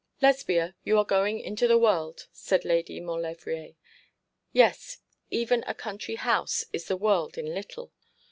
'Lesbia, 0.19 0.73
you 0.83 0.97
are 0.97 1.05
going 1.05 1.39
into 1.39 1.67
the 1.67 1.77
world,' 1.77 2.27
said 2.33 2.65
Lady 2.65 2.99
Maulevrier; 2.99 3.75
'yes, 4.51 4.97
even 5.29 5.63
a 5.67 5.75
country 5.75 6.15
house 6.15 6.65
is 6.73 6.87
the 6.87 6.97
world 6.97 7.37
in 7.37 7.45
little. 7.45 7.91